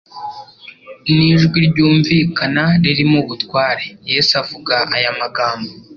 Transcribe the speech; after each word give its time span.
N'ijwi 1.13 1.57
ryumvikana 1.69 2.63
ririmo 2.83 3.17
ubutware, 3.23 3.85
Yesu 4.11 4.31
avuga 4.41 4.75
aya 4.95 5.11
magambo 5.21 5.69